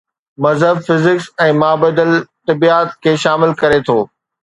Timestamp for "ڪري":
3.65-3.79